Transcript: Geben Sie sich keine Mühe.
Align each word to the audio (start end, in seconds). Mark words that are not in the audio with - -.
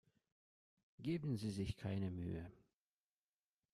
Geben 0.97 1.37
Sie 1.37 1.51
sich 1.51 1.77
keine 1.77 2.09
Mühe. 2.09 2.51